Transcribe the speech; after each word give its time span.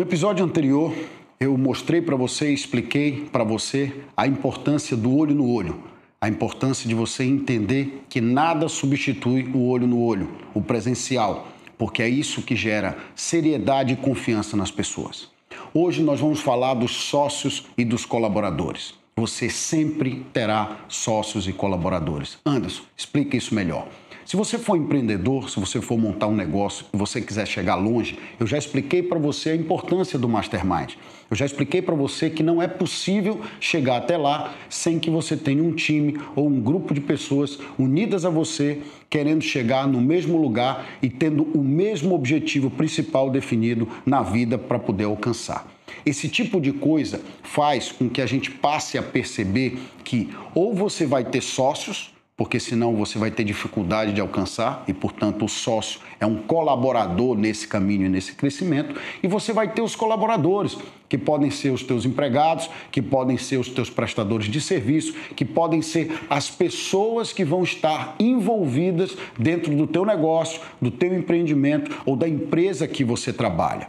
No 0.00 0.06
episódio 0.06 0.42
anterior, 0.42 0.94
eu 1.38 1.58
mostrei 1.58 2.00
para 2.00 2.16
você, 2.16 2.50
expliquei 2.50 3.28
para 3.30 3.44
você 3.44 3.92
a 4.16 4.26
importância 4.26 4.96
do 4.96 5.14
olho 5.14 5.34
no 5.34 5.46
olho, 5.52 5.78
a 6.18 6.26
importância 6.26 6.88
de 6.88 6.94
você 6.94 7.22
entender 7.22 8.04
que 8.08 8.18
nada 8.18 8.66
substitui 8.66 9.42
o 9.52 9.68
olho 9.68 9.86
no 9.86 10.02
olho, 10.02 10.30
o 10.54 10.62
presencial, 10.62 11.48
porque 11.76 12.02
é 12.02 12.08
isso 12.08 12.40
que 12.40 12.56
gera 12.56 12.96
seriedade 13.14 13.92
e 13.92 13.96
confiança 13.96 14.56
nas 14.56 14.70
pessoas. 14.70 15.28
Hoje 15.74 16.02
nós 16.02 16.18
vamos 16.18 16.40
falar 16.40 16.72
dos 16.72 16.92
sócios 16.92 17.66
e 17.76 17.84
dos 17.84 18.06
colaboradores. 18.06 18.94
Você 19.16 19.50
sempre 19.50 20.24
terá 20.32 20.78
sócios 20.88 21.46
e 21.46 21.52
colaboradores. 21.52 22.38
Anderson, 22.46 22.84
explica 22.96 23.36
isso 23.36 23.54
melhor. 23.54 23.86
Se 24.30 24.36
você 24.36 24.58
for 24.58 24.76
empreendedor, 24.76 25.50
se 25.50 25.58
você 25.58 25.80
for 25.80 25.98
montar 25.98 26.28
um 26.28 26.36
negócio 26.36 26.86
e 26.94 26.96
você 26.96 27.20
quiser 27.20 27.48
chegar 27.48 27.74
longe, 27.74 28.16
eu 28.38 28.46
já 28.46 28.56
expliquei 28.56 29.02
para 29.02 29.18
você 29.18 29.50
a 29.50 29.56
importância 29.56 30.16
do 30.16 30.28
mastermind. 30.28 30.92
Eu 31.28 31.36
já 31.36 31.44
expliquei 31.44 31.82
para 31.82 31.96
você 31.96 32.30
que 32.30 32.40
não 32.40 32.62
é 32.62 32.68
possível 32.68 33.40
chegar 33.58 33.96
até 33.96 34.16
lá 34.16 34.54
sem 34.68 35.00
que 35.00 35.10
você 35.10 35.36
tenha 35.36 35.64
um 35.64 35.72
time 35.72 36.16
ou 36.36 36.46
um 36.46 36.60
grupo 36.60 36.94
de 36.94 37.00
pessoas 37.00 37.58
unidas 37.76 38.24
a 38.24 38.30
você, 38.30 38.78
querendo 39.10 39.42
chegar 39.42 39.88
no 39.88 40.00
mesmo 40.00 40.40
lugar 40.40 40.86
e 41.02 41.10
tendo 41.10 41.42
o 41.52 41.64
mesmo 41.64 42.14
objetivo 42.14 42.70
principal 42.70 43.30
definido 43.30 43.88
na 44.06 44.22
vida 44.22 44.56
para 44.56 44.78
poder 44.78 45.06
alcançar. 45.06 45.66
Esse 46.06 46.28
tipo 46.28 46.60
de 46.60 46.70
coisa 46.70 47.20
faz 47.42 47.90
com 47.90 48.08
que 48.08 48.22
a 48.22 48.26
gente 48.26 48.48
passe 48.48 48.96
a 48.96 49.02
perceber 49.02 49.76
que 50.04 50.30
ou 50.54 50.72
você 50.72 51.04
vai 51.04 51.24
ter 51.24 51.40
sócios 51.40 52.12
porque 52.40 52.58
senão 52.58 52.96
você 52.96 53.18
vai 53.18 53.30
ter 53.30 53.44
dificuldade 53.44 54.14
de 54.14 54.20
alcançar 54.22 54.82
e, 54.88 54.94
portanto, 54.94 55.44
o 55.44 55.48
sócio 55.48 56.00
é 56.18 56.24
um 56.24 56.36
colaborador 56.36 57.36
nesse 57.36 57.68
caminho 57.68 58.06
e 58.06 58.08
nesse 58.08 58.32
crescimento, 58.32 58.98
e 59.22 59.28
você 59.28 59.52
vai 59.52 59.70
ter 59.74 59.82
os 59.82 59.94
colaboradores, 59.94 60.78
que 61.06 61.18
podem 61.18 61.50
ser 61.50 61.68
os 61.68 61.82
teus 61.82 62.06
empregados, 62.06 62.70
que 62.90 63.02
podem 63.02 63.36
ser 63.36 63.58
os 63.58 63.68
teus 63.68 63.90
prestadores 63.90 64.46
de 64.46 64.58
serviço, 64.58 65.12
que 65.36 65.44
podem 65.44 65.82
ser 65.82 66.18
as 66.30 66.48
pessoas 66.48 67.30
que 67.30 67.44
vão 67.44 67.62
estar 67.62 68.16
envolvidas 68.18 69.14
dentro 69.38 69.76
do 69.76 69.86
teu 69.86 70.06
negócio, 70.06 70.62
do 70.80 70.90
teu 70.90 71.14
empreendimento 71.14 71.94
ou 72.06 72.16
da 72.16 72.26
empresa 72.26 72.88
que 72.88 73.04
você 73.04 73.34
trabalha. 73.34 73.86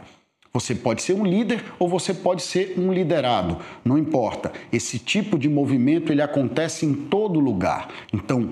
Você 0.52 0.74
pode 0.74 1.02
ser 1.02 1.14
um 1.14 1.24
líder 1.24 1.64
ou 1.78 1.88
você 1.88 2.12
pode 2.12 2.42
ser 2.42 2.74
um 2.78 2.92
liderado, 2.92 3.56
não 3.82 3.96
importa. 3.96 4.52
Esse 4.70 4.98
tipo 4.98 5.38
de 5.38 5.48
movimento 5.48 6.12
ele 6.12 6.20
acontece 6.20 6.84
em 6.84 6.92
todo 6.92 7.40
lugar. 7.40 7.88
Então, 8.12 8.50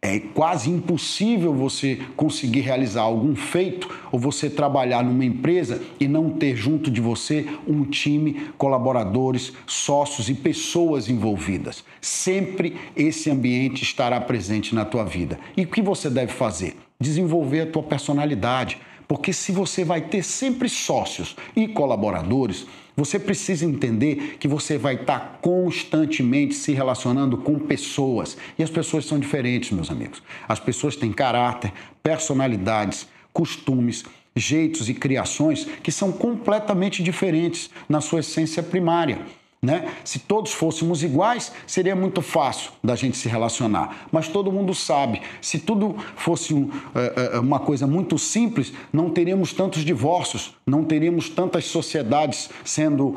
é 0.00 0.20
quase 0.20 0.70
impossível 0.70 1.52
você 1.52 1.98
conseguir 2.14 2.60
realizar 2.60 3.02
algum 3.02 3.34
feito 3.34 3.88
ou 4.12 4.18
você 4.18 4.48
trabalhar 4.48 5.02
numa 5.02 5.24
empresa 5.24 5.82
e 5.98 6.06
não 6.06 6.30
ter 6.30 6.54
junto 6.54 6.88
de 6.88 7.00
você 7.00 7.46
um 7.66 7.82
time, 7.82 8.50
colaboradores, 8.56 9.52
sócios 9.66 10.28
e 10.28 10.34
pessoas 10.34 11.08
envolvidas. 11.08 11.82
Sempre 12.00 12.76
esse 12.94 13.28
ambiente 13.28 13.82
estará 13.82 14.20
presente 14.20 14.72
na 14.72 14.84
tua 14.84 15.04
vida. 15.04 15.36
E 15.56 15.62
o 15.62 15.66
que 15.66 15.82
você 15.82 16.08
deve 16.08 16.32
fazer? 16.32 16.76
Desenvolver 17.00 17.62
a 17.62 17.66
tua 17.66 17.82
personalidade 17.82 18.78
porque 19.08 19.32
se 19.32 19.50
você 19.50 19.82
vai 19.84 20.02
ter 20.02 20.22
sempre 20.22 20.68
sócios 20.68 21.34
e 21.56 21.66
colaboradores, 21.66 22.66
você 22.94 23.18
precisa 23.18 23.64
entender 23.64 24.36
que 24.38 24.46
você 24.46 24.76
vai 24.76 24.96
estar 24.96 25.38
constantemente 25.40 26.54
se 26.54 26.72
relacionando 26.74 27.38
com 27.38 27.58
pessoas. 27.58 28.36
E 28.58 28.62
as 28.62 28.68
pessoas 28.68 29.06
são 29.06 29.18
diferentes, 29.18 29.70
meus 29.70 29.90
amigos. 29.90 30.22
As 30.46 30.60
pessoas 30.60 30.94
têm 30.94 31.10
caráter, 31.10 31.72
personalidades, 32.02 33.08
costumes, 33.32 34.04
jeitos 34.36 34.88
e 34.88 34.94
criações 34.94 35.64
que 35.82 35.90
são 35.90 36.12
completamente 36.12 37.02
diferentes 37.02 37.70
na 37.88 38.00
sua 38.00 38.20
essência 38.20 38.62
primária. 38.62 39.20
Né? 39.60 39.92
Se 40.04 40.20
todos 40.20 40.52
fôssemos 40.52 41.02
iguais, 41.02 41.52
seria 41.66 41.96
muito 41.96 42.22
fácil 42.22 42.70
da 42.82 42.94
gente 42.94 43.16
se 43.16 43.28
relacionar. 43.28 44.06
Mas 44.12 44.28
todo 44.28 44.52
mundo 44.52 44.72
sabe, 44.72 45.20
se 45.40 45.58
tudo 45.58 45.96
fosse 46.14 46.54
um, 46.54 46.64
uh, 46.64 47.40
uma 47.40 47.58
coisa 47.58 47.86
muito 47.86 48.16
simples, 48.18 48.72
não 48.92 49.10
teríamos 49.10 49.52
tantos 49.52 49.84
divórcios, 49.84 50.54
não 50.64 50.84
teríamos 50.84 51.28
tantas 51.28 51.64
sociedades 51.64 52.50
sendo 52.64 53.16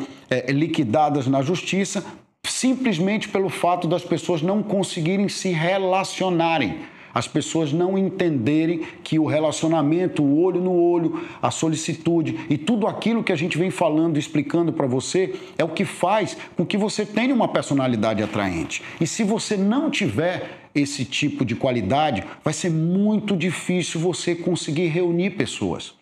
liquidadas 0.50 1.28
na 1.28 1.42
justiça, 1.42 2.04
simplesmente 2.44 3.30
pelo 3.30 3.50
fato 3.50 3.88
das 3.88 4.04
pessoas 4.04 4.42
não 4.42 4.64
conseguirem 4.64 5.30
se 5.30 5.50
relacionarem 5.50 6.80
as 7.14 7.28
pessoas 7.28 7.72
não 7.72 7.98
entenderem 7.98 8.82
que 9.04 9.20
o 9.20 9.26
relacionamento, 9.26 10.24
o 10.24 10.42
olho 10.42 10.62
no 10.62 10.74
olho, 10.74 11.26
a 11.42 11.52
solicitude 11.52 12.40
e 12.50 12.58
tudo 12.58 12.88
aquilo 12.88 13.24
que 13.24 13.32
a 13.32 13.36
gente 13.36 13.58
vem 13.58 13.72
falando 13.72 14.18
explicando 14.18 14.74
para 14.74 14.88
você 14.88 15.36
é 15.58 15.64
o 15.64 15.70
que 15.70 15.86
faz 15.86 16.38
com 16.56 16.66
que 16.66 16.78
você 16.78 17.06
tenha 17.06 17.34
uma 17.34 17.48
personalidade 17.48 18.24
atraente. 18.24 18.82
E 19.00 19.08
se 19.08 19.24
você 19.24 19.58
não 19.58 19.90
tiver 19.90 20.70
esse 20.74 21.04
tipo 21.04 21.44
de 21.44 21.56
qualidade, 21.56 22.24
vai 22.44 22.54
ser 22.54 22.70
muito 22.70 23.36
difícil 23.36 24.00
você 24.00 24.34
conseguir 24.34 24.88
reunir 24.88 25.32
pessoas. 25.32 26.01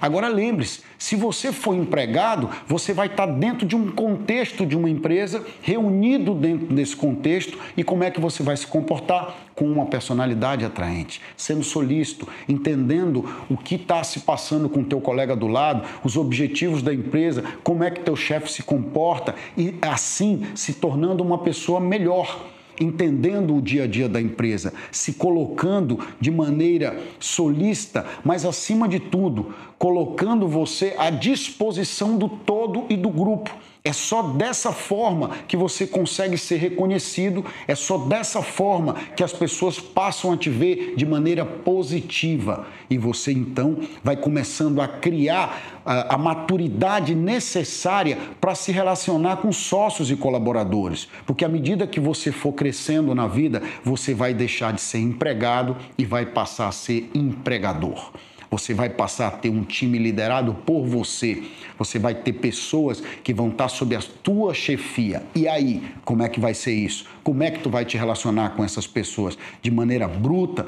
Agora 0.00 0.28
lembre-se, 0.28 0.80
se 0.98 1.16
você 1.16 1.52
for 1.52 1.74
empregado, 1.74 2.50
você 2.66 2.92
vai 2.92 3.06
estar 3.06 3.26
dentro 3.26 3.66
de 3.66 3.74
um 3.76 3.90
contexto 3.90 4.66
de 4.66 4.76
uma 4.76 4.88
empresa, 4.88 5.44
reunido 5.62 6.34
dentro 6.34 6.74
desse 6.74 6.94
contexto, 6.94 7.58
e 7.76 7.84
como 7.84 8.04
é 8.04 8.10
que 8.10 8.20
você 8.20 8.42
vai 8.42 8.56
se 8.56 8.66
comportar 8.66 9.34
com 9.54 9.64
uma 9.64 9.86
personalidade 9.86 10.64
atraente, 10.64 11.20
sendo 11.36 11.64
solícito, 11.64 12.28
entendendo 12.48 13.28
o 13.50 13.56
que 13.56 13.74
está 13.74 14.04
se 14.04 14.20
passando 14.20 14.68
com 14.68 14.80
o 14.80 14.84
teu 14.84 15.00
colega 15.00 15.34
do 15.34 15.48
lado, 15.48 15.82
os 16.04 16.16
objetivos 16.16 16.82
da 16.82 16.94
empresa, 16.94 17.42
como 17.64 17.82
é 17.82 17.90
que 17.90 18.00
teu 18.00 18.14
chefe 18.14 18.52
se 18.52 18.62
comporta 18.62 19.34
e 19.56 19.74
assim 19.82 20.46
se 20.54 20.74
tornando 20.74 21.24
uma 21.24 21.38
pessoa 21.38 21.80
melhor 21.80 22.57
entendendo 22.80 23.56
o 23.56 23.62
dia 23.62 23.84
a 23.84 23.86
dia 23.86 24.08
da 24.08 24.20
empresa, 24.20 24.72
se 24.90 25.14
colocando 25.14 25.98
de 26.20 26.30
maneira 26.30 26.98
solista, 27.18 28.06
mas 28.24 28.44
acima 28.44 28.88
de 28.88 29.00
tudo, 29.00 29.54
colocando 29.78 30.46
você 30.46 30.94
à 30.98 31.10
disposição 31.10 32.16
do 32.16 32.28
todo 32.28 32.84
e 32.88 32.96
do 32.96 33.10
grupo. 33.10 33.54
É 33.88 33.92
só 33.94 34.20
dessa 34.20 34.70
forma 34.70 35.30
que 35.48 35.56
você 35.56 35.86
consegue 35.86 36.36
ser 36.36 36.58
reconhecido, 36.58 37.42
é 37.66 37.74
só 37.74 37.96
dessa 37.96 38.42
forma 38.42 38.92
que 39.16 39.24
as 39.24 39.32
pessoas 39.32 39.80
passam 39.80 40.30
a 40.30 40.36
te 40.36 40.50
ver 40.50 40.92
de 40.94 41.06
maneira 41.06 41.42
positiva. 41.42 42.66
E 42.90 42.98
você 42.98 43.32
então 43.32 43.78
vai 44.04 44.14
começando 44.14 44.82
a 44.82 44.86
criar 44.86 45.80
a, 45.86 46.18
maturidade 46.18 47.14
necessária 47.14 48.18
para 48.38 48.54
se 48.54 48.70
relacionar 48.70 49.38
com 49.38 49.50
sócios 49.50 50.10
e 50.10 50.16
colaboradores. 50.16 51.08
Porque 51.24 51.42
à 51.42 51.48
medida 51.48 51.86
que 51.86 51.98
você 51.98 52.30
for 52.30 52.52
crescendo 52.52 53.14
na 53.14 53.26
vida, 53.26 53.62
você 53.82 54.12
vai 54.12 54.34
deixar 54.34 54.74
de 54.74 54.82
ser 54.82 54.98
empregado 54.98 55.74
e 55.96 56.04
vai 56.04 56.26
passar 56.26 56.68
a 56.68 56.72
ser 56.72 57.10
empregador. 57.14 58.12
Você 58.50 58.72
vai 58.72 58.88
passar 58.88 59.28
a 59.28 59.30
ter 59.30 59.50
um 59.50 59.62
time 59.62 59.98
liderado 59.98 60.54
por 60.66 60.86
você. 60.86 61.42
Você 61.78 61.98
vai 61.98 62.14
ter 62.14 62.32
pessoas 62.32 63.02
que 63.22 63.34
vão 63.34 63.48
estar 63.48 63.68
sob 63.68 63.94
a 63.94 64.00
tua 64.22 64.54
chefia. 64.54 65.22
E 65.34 65.46
aí, 65.46 65.82
como 66.04 66.22
é 66.22 66.28
que 66.28 66.40
vai 66.40 66.54
ser 66.54 66.72
isso? 66.72 67.04
Como 67.22 67.42
é 67.42 67.50
que 67.50 67.60
tu 67.60 67.68
vai 67.68 67.84
te 67.84 67.96
relacionar 67.96 68.50
com 68.50 68.64
essas 68.64 68.86
pessoas? 68.86 69.36
De 69.60 69.70
maneira 69.70 70.08
bruta, 70.08 70.66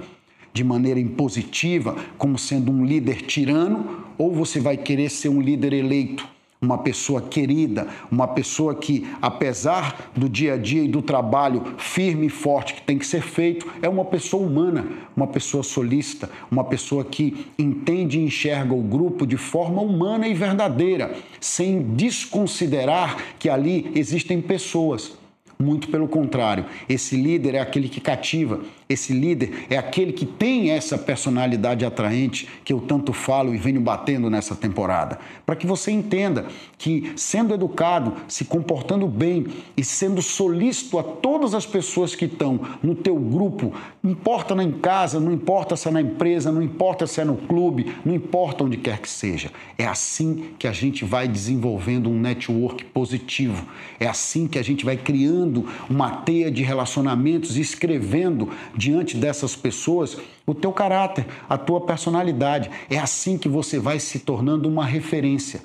de 0.53 0.63
maneira 0.63 1.01
impositiva, 1.01 1.97
como 2.19 2.39
sendo 2.39 2.71
um 2.71 2.85
líder 2.85 3.23
tirano, 3.23 4.05
ou 4.19 4.35
você 4.35 4.61
vai 4.61 4.77
querer 4.77 5.09
ser 5.09 5.29
um 5.29 5.41
líder 5.41 5.73
eleito? 5.73 6.29
Uma 6.63 6.77
pessoa 6.77 7.23
querida, 7.23 7.89
uma 8.11 8.29
pessoa 8.29 8.75
que, 8.75 9.09
apesar 9.23 10.11
do 10.15 10.29
dia 10.29 10.55
a 10.55 10.57
dia 10.59 10.83
e 10.83 10.89
do 10.89 11.01
trabalho 11.01 11.75
firme 11.79 12.27
e 12.27 12.31
forte 12.31 12.75
que 12.75 12.83
tem 12.83 12.99
que 12.99 13.07
ser 13.07 13.23
feito, 13.23 13.67
é 13.81 13.89
uma 13.89 14.05
pessoa 14.05 14.47
humana, 14.47 14.87
uma 15.17 15.27
pessoa 15.27 15.63
solista, 15.63 16.29
uma 16.51 16.63
pessoa 16.63 17.03
que 17.03 17.47
entende 17.59 18.19
e 18.19 18.25
enxerga 18.25 18.75
o 18.75 18.83
grupo 18.83 19.27
de 19.27 19.39
forma 19.39 19.81
humana 19.81 20.29
e 20.29 20.35
verdadeira, 20.35 21.15
sem 21.41 21.83
desconsiderar 21.95 23.17
que 23.39 23.49
ali 23.49 23.91
existem 23.95 24.43
pessoas. 24.43 25.19
Muito 25.59 25.89
pelo 25.89 26.09
contrário, 26.09 26.67
esse 26.89 27.17
líder 27.17 27.55
é 27.55 27.61
aquele 27.61 27.89
que 27.89 28.01
cativa, 28.01 28.61
esse 28.91 29.13
líder 29.13 29.67
é 29.71 29.79
aquele 29.79 30.13
que 30.13 30.27
tem 30.27 30.71
essa 30.71 30.99
personalidade 30.99 31.85
atraente 31.85 32.49
que 32.65 32.73
eu 32.73 32.81
tanto 32.81 33.13
falo 33.13 33.55
e 33.55 33.59
venho 33.59 33.81
batendo 33.81 34.29
nessa 34.29 34.57
temporada. 34.57 35.19
Para 35.47 35.55
que 35.55 35.67
você 35.67 35.93
entenda 35.93 36.47
que, 36.77 37.13
sendo 37.15 37.55
educado, 37.55 38.13
se 38.27 38.45
comportando 38.45 39.07
bem 39.07 39.47
e 39.77 39.85
sendo 39.85 40.21
solícito 40.21 40.99
a 40.99 41.03
todas 41.03 41.55
as 41.55 41.65
pessoas 41.65 42.15
que 42.15 42.25
estão 42.25 42.61
no 42.83 42.95
teu 42.95 43.15
grupo, 43.17 43.73
não 44.03 44.11
importa 44.11 44.55
na 44.55 44.65
em 44.65 44.73
casa, 44.73 45.21
não 45.21 45.33
importa 45.33 45.77
se 45.77 45.89
é 45.89 45.91
na 45.91 46.01
empresa, 46.01 46.51
não 46.51 46.63
importa 46.63 47.07
se 47.07 47.21
é 47.21 47.25
no 47.25 47.37
clube, 47.37 47.95
não 48.05 48.15
importa 48.15 48.65
onde 48.65 48.77
quer 48.77 48.99
que 48.99 49.09
seja. 49.09 49.51
É 49.79 49.87
assim 49.87 50.51
que 50.59 50.67
a 50.67 50.73
gente 50.73 51.05
vai 51.05 51.29
desenvolvendo 51.29 52.11
um 52.11 52.19
network 52.19 52.85
positivo. 52.87 53.67
É 53.99 54.07
assim 54.07 54.49
que 54.49 54.59
a 54.59 54.63
gente 54.63 54.85
vai 54.85 54.97
criando 54.97 55.67
uma 55.89 56.11
teia 56.11 56.51
de 56.51 56.63
relacionamentos 56.63 57.57
e 57.57 57.61
escrevendo 57.61 58.49
diante 58.81 59.15
dessas 59.15 59.55
pessoas 59.55 60.17
o 60.47 60.55
teu 60.55 60.73
caráter, 60.73 61.27
a 61.49 61.59
tua 61.59 61.83
personalidade. 61.83 62.71
É 62.89 62.99
assim 62.99 63.37
que 63.37 63.49
você 63.49 63.79
vai 63.79 64.01
se 64.01 64.21
tornando 64.21 64.69
uma 64.69 64.87
referência. 64.87 65.61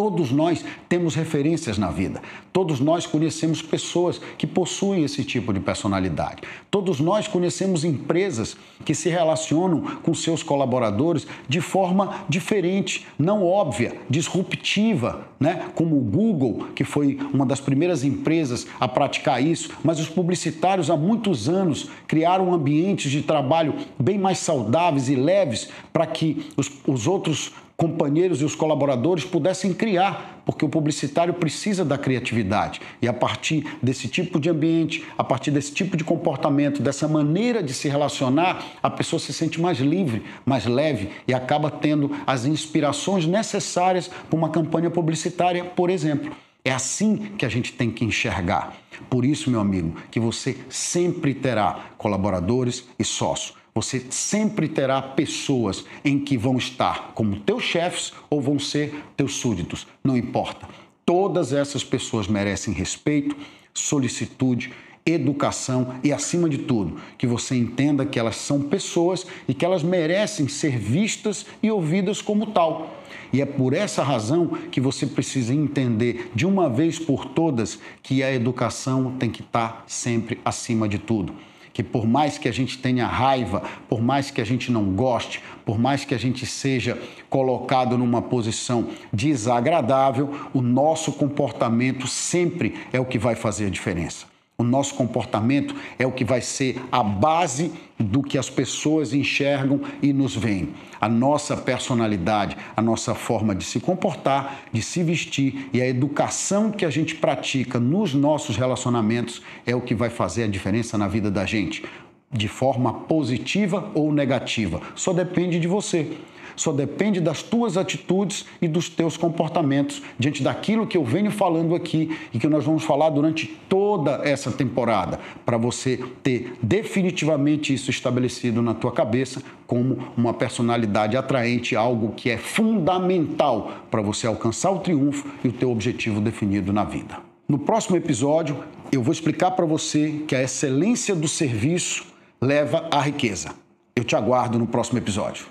Todos 0.00 0.32
nós 0.32 0.64
temos 0.88 1.14
referências 1.14 1.76
na 1.76 1.90
vida. 1.90 2.22
Todos 2.54 2.80
nós 2.80 3.04
conhecemos 3.04 3.60
pessoas 3.60 4.18
que 4.38 4.46
possuem 4.46 5.04
esse 5.04 5.22
tipo 5.22 5.52
de 5.52 5.60
personalidade. 5.60 6.40
Todos 6.70 7.00
nós 7.00 7.28
conhecemos 7.28 7.84
empresas 7.84 8.56
que 8.82 8.94
se 8.94 9.10
relacionam 9.10 9.82
com 10.02 10.14
seus 10.14 10.42
colaboradores 10.42 11.26
de 11.46 11.60
forma 11.60 12.24
diferente, 12.30 13.06
não 13.18 13.44
óbvia, 13.44 13.94
disruptiva, 14.08 15.28
né? 15.38 15.66
Como 15.74 15.98
o 15.98 16.00
Google, 16.00 16.68
que 16.74 16.82
foi 16.82 17.18
uma 17.30 17.44
das 17.44 17.60
primeiras 17.60 18.02
empresas 18.02 18.66
a 18.80 18.88
praticar 18.88 19.44
isso, 19.44 19.68
mas 19.84 20.00
os 20.00 20.08
publicitários 20.08 20.88
há 20.88 20.96
muitos 20.96 21.46
anos 21.46 21.90
criaram 22.08 22.54
ambientes 22.54 23.12
de 23.12 23.20
trabalho 23.20 23.74
bem 23.98 24.16
mais 24.16 24.38
saudáveis 24.38 25.10
e 25.10 25.14
leves 25.14 25.68
para 25.92 26.06
que 26.06 26.48
os, 26.56 26.70
os 26.86 27.06
outros 27.06 27.52
companheiros 27.80 28.42
e 28.42 28.44
os 28.44 28.54
colaboradores 28.54 29.24
pudessem 29.24 29.72
criar, 29.72 30.42
porque 30.44 30.66
o 30.66 30.68
publicitário 30.68 31.32
precisa 31.32 31.82
da 31.82 31.96
criatividade. 31.96 32.78
E 33.00 33.08
a 33.08 33.12
partir 33.12 33.66
desse 33.82 34.06
tipo 34.06 34.38
de 34.38 34.50
ambiente, 34.50 35.02
a 35.16 35.24
partir 35.24 35.50
desse 35.50 35.72
tipo 35.72 35.96
de 35.96 36.04
comportamento, 36.04 36.82
dessa 36.82 37.08
maneira 37.08 37.62
de 37.62 37.72
se 37.72 37.88
relacionar, 37.88 38.62
a 38.82 38.90
pessoa 38.90 39.18
se 39.18 39.32
sente 39.32 39.58
mais 39.58 39.78
livre, 39.78 40.22
mais 40.44 40.66
leve 40.66 41.08
e 41.26 41.32
acaba 41.32 41.70
tendo 41.70 42.10
as 42.26 42.44
inspirações 42.44 43.24
necessárias 43.26 44.08
para 44.08 44.36
uma 44.36 44.50
campanha 44.50 44.90
publicitária, 44.90 45.64
por 45.64 45.88
exemplo. 45.88 46.36
É 46.62 46.72
assim 46.72 47.32
que 47.38 47.46
a 47.46 47.48
gente 47.48 47.72
tem 47.72 47.90
que 47.90 48.04
enxergar. 48.04 48.74
Por 49.08 49.24
isso, 49.24 49.50
meu 49.50 49.60
amigo, 49.60 49.96
que 50.10 50.20
você 50.20 50.58
sempre 50.68 51.32
terá 51.32 51.86
colaboradores 51.96 52.86
e 52.98 53.04
sócios 53.04 53.59
você 53.74 54.04
sempre 54.10 54.68
terá 54.68 55.00
pessoas 55.00 55.84
em 56.04 56.18
que 56.18 56.36
vão 56.36 56.56
estar 56.56 57.12
como 57.14 57.40
teus 57.40 57.62
chefes 57.62 58.12
ou 58.28 58.40
vão 58.40 58.58
ser 58.58 58.94
teus 59.16 59.36
súditos, 59.36 59.86
não 60.02 60.16
importa. 60.16 60.68
Todas 61.06 61.52
essas 61.52 61.84
pessoas 61.84 62.26
merecem 62.26 62.74
respeito, 62.74 63.36
solicitude, 63.72 64.72
educação 65.06 65.94
e, 66.04 66.12
acima 66.12 66.48
de 66.48 66.58
tudo, 66.58 67.00
que 67.16 67.26
você 67.26 67.56
entenda 67.56 68.04
que 68.04 68.18
elas 68.18 68.36
são 68.36 68.62
pessoas 68.62 69.26
e 69.48 69.54
que 69.54 69.64
elas 69.64 69.82
merecem 69.82 70.46
ser 70.46 70.78
vistas 70.78 71.46
e 71.62 71.70
ouvidas 71.70 72.20
como 72.20 72.46
tal. 72.46 72.98
E 73.32 73.40
é 73.40 73.46
por 73.46 73.72
essa 73.72 74.02
razão 74.02 74.48
que 74.70 74.80
você 74.80 75.06
precisa 75.06 75.54
entender 75.54 76.30
de 76.34 76.46
uma 76.46 76.68
vez 76.68 76.98
por 76.98 77.24
todas 77.24 77.78
que 78.02 78.22
a 78.22 78.32
educação 78.32 79.16
tem 79.18 79.30
que 79.30 79.42
estar 79.42 79.84
sempre 79.86 80.40
acima 80.44 80.88
de 80.88 80.98
tudo 80.98 81.49
que 81.72 81.82
por 81.82 82.06
mais 82.06 82.38
que 82.38 82.48
a 82.48 82.52
gente 82.52 82.78
tenha 82.78 83.06
raiva, 83.06 83.62
por 83.88 84.00
mais 84.00 84.30
que 84.30 84.40
a 84.40 84.44
gente 84.44 84.70
não 84.72 84.84
goste, 84.84 85.42
por 85.64 85.78
mais 85.78 86.04
que 86.04 86.14
a 86.14 86.18
gente 86.18 86.46
seja 86.46 87.00
colocado 87.28 87.96
numa 87.96 88.20
posição 88.20 88.88
desagradável, 89.12 90.48
o 90.52 90.60
nosso 90.60 91.12
comportamento 91.12 92.06
sempre 92.06 92.74
é 92.92 92.98
o 92.98 93.04
que 93.04 93.18
vai 93.18 93.34
fazer 93.34 93.66
a 93.66 93.70
diferença. 93.70 94.26
O 94.60 94.62
nosso 94.62 94.94
comportamento 94.94 95.74
é 95.98 96.06
o 96.06 96.12
que 96.12 96.22
vai 96.22 96.42
ser 96.42 96.78
a 96.92 97.02
base 97.02 97.72
do 97.98 98.22
que 98.22 98.36
as 98.36 98.50
pessoas 98.50 99.14
enxergam 99.14 99.80
e 100.02 100.12
nos 100.12 100.36
veem. 100.36 100.74
A 101.00 101.08
nossa 101.08 101.56
personalidade, 101.56 102.58
a 102.76 102.82
nossa 102.82 103.14
forma 103.14 103.54
de 103.54 103.64
se 103.64 103.80
comportar, 103.80 104.64
de 104.70 104.82
se 104.82 105.02
vestir 105.02 105.70
e 105.72 105.80
a 105.80 105.88
educação 105.88 106.70
que 106.70 106.84
a 106.84 106.90
gente 106.90 107.14
pratica 107.14 107.80
nos 107.80 108.12
nossos 108.12 108.58
relacionamentos 108.58 109.40
é 109.64 109.74
o 109.74 109.80
que 109.80 109.94
vai 109.94 110.10
fazer 110.10 110.44
a 110.44 110.46
diferença 110.48 110.98
na 110.98 111.08
vida 111.08 111.30
da 111.30 111.46
gente, 111.46 111.82
de 112.30 112.48
forma 112.48 112.92
positiva 112.92 113.90
ou 113.94 114.12
negativa. 114.12 114.80
Só 114.94 115.12
depende 115.12 115.58
de 115.58 115.66
você 115.66 116.16
só 116.60 116.72
depende 116.72 117.22
das 117.22 117.42
tuas 117.42 117.78
atitudes 117.78 118.44
e 118.60 118.68
dos 118.68 118.90
teus 118.90 119.16
comportamentos 119.16 120.02
diante 120.18 120.42
daquilo 120.42 120.86
que 120.86 120.94
eu 120.94 121.02
venho 121.02 121.30
falando 121.30 121.74
aqui 121.74 122.14
e 122.34 122.38
que 122.38 122.46
nós 122.46 122.66
vamos 122.66 122.84
falar 122.84 123.08
durante 123.08 123.46
toda 123.66 124.20
essa 124.24 124.52
temporada, 124.52 125.18
para 125.46 125.56
você 125.56 125.98
ter 126.22 126.52
definitivamente 126.62 127.72
isso 127.72 127.88
estabelecido 127.88 128.60
na 128.60 128.74
tua 128.74 128.92
cabeça 128.92 129.42
como 129.66 129.96
uma 130.14 130.34
personalidade 130.34 131.16
atraente, 131.16 131.74
algo 131.74 132.12
que 132.14 132.28
é 132.28 132.36
fundamental 132.36 133.72
para 133.90 134.02
você 134.02 134.26
alcançar 134.26 134.70
o 134.70 134.80
triunfo 134.80 135.26
e 135.42 135.48
o 135.48 135.52
teu 135.52 135.70
objetivo 135.70 136.20
definido 136.20 136.74
na 136.74 136.84
vida. 136.84 137.20
No 137.48 137.58
próximo 137.58 137.96
episódio, 137.96 138.58
eu 138.92 139.02
vou 139.02 139.12
explicar 139.12 139.52
para 139.52 139.64
você 139.64 140.24
que 140.28 140.36
a 140.36 140.42
excelência 140.42 141.14
do 141.14 141.26
serviço 141.26 142.09
leva 142.42 142.88
à 142.90 143.00
riqueza. 143.00 143.50
Eu 143.94 144.02
te 144.02 144.16
aguardo 144.16 144.58
no 144.58 144.66
próximo 144.66 144.98
episódio. 144.98 145.46